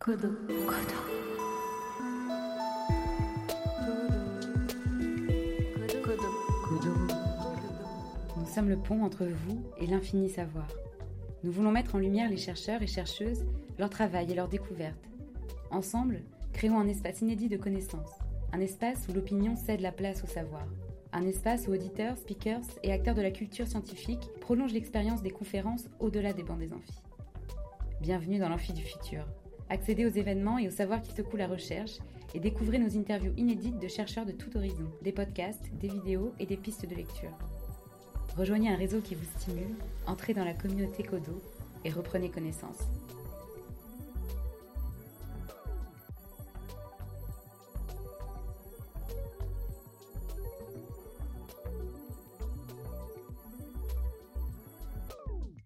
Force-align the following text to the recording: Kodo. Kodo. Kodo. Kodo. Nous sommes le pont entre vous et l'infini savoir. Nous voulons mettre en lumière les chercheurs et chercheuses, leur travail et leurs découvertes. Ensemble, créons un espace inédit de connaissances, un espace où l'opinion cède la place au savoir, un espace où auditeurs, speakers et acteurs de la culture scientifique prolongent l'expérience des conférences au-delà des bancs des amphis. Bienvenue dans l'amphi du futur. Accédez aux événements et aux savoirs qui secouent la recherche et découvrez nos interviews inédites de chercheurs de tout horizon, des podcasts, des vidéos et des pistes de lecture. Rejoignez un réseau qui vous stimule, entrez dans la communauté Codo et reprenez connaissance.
Kodo. 0.00 0.28
Kodo. 0.66 0.98
Kodo. 6.02 6.28
Kodo. 6.64 6.90
Nous 8.38 8.46
sommes 8.46 8.70
le 8.70 8.78
pont 8.78 9.04
entre 9.04 9.26
vous 9.26 9.62
et 9.76 9.86
l'infini 9.86 10.30
savoir. 10.30 10.66
Nous 11.44 11.52
voulons 11.52 11.70
mettre 11.70 11.96
en 11.96 11.98
lumière 11.98 12.30
les 12.30 12.38
chercheurs 12.38 12.80
et 12.80 12.86
chercheuses, 12.86 13.44
leur 13.78 13.90
travail 13.90 14.32
et 14.32 14.34
leurs 14.34 14.48
découvertes. 14.48 15.04
Ensemble, 15.70 16.22
créons 16.54 16.80
un 16.80 16.88
espace 16.88 17.20
inédit 17.20 17.50
de 17.50 17.58
connaissances, 17.58 18.18
un 18.54 18.60
espace 18.60 19.06
où 19.06 19.12
l'opinion 19.12 19.54
cède 19.54 19.82
la 19.82 19.92
place 19.92 20.24
au 20.24 20.26
savoir, 20.26 20.64
un 21.12 21.26
espace 21.26 21.68
où 21.68 21.74
auditeurs, 21.74 22.16
speakers 22.16 22.64
et 22.82 22.90
acteurs 22.90 23.14
de 23.14 23.20
la 23.20 23.32
culture 23.32 23.68
scientifique 23.68 24.30
prolongent 24.40 24.72
l'expérience 24.72 25.20
des 25.20 25.30
conférences 25.30 25.90
au-delà 25.98 26.32
des 26.32 26.42
bancs 26.42 26.58
des 26.58 26.72
amphis. 26.72 27.02
Bienvenue 28.00 28.38
dans 28.38 28.48
l'amphi 28.48 28.72
du 28.72 28.82
futur. 28.82 29.26
Accédez 29.70 30.04
aux 30.04 30.10
événements 30.10 30.58
et 30.58 30.66
aux 30.66 30.72
savoirs 30.72 31.00
qui 31.00 31.12
secouent 31.12 31.36
la 31.36 31.46
recherche 31.46 31.98
et 32.34 32.40
découvrez 32.40 32.78
nos 32.78 32.96
interviews 32.98 33.32
inédites 33.36 33.78
de 33.78 33.86
chercheurs 33.86 34.26
de 34.26 34.32
tout 34.32 34.56
horizon, 34.56 34.90
des 35.02 35.12
podcasts, 35.12 35.70
des 35.80 35.86
vidéos 35.86 36.32
et 36.40 36.46
des 36.46 36.56
pistes 36.56 36.88
de 36.88 36.94
lecture. 36.94 37.30
Rejoignez 38.36 38.70
un 38.70 38.76
réseau 38.76 39.00
qui 39.00 39.14
vous 39.14 39.24
stimule, 39.38 39.76
entrez 40.08 40.34
dans 40.34 40.44
la 40.44 40.54
communauté 40.54 41.04
Codo 41.04 41.40
et 41.84 41.90
reprenez 41.90 42.30
connaissance. 42.30 42.78